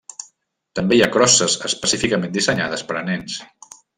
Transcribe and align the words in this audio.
També 0.79 0.97
hi 0.99 1.03
ha 1.05 1.09
crosses 1.17 1.57
específicament 1.69 2.35
dissenyades 2.39 2.87
per 2.93 3.01
a 3.03 3.07
nens. 3.13 3.39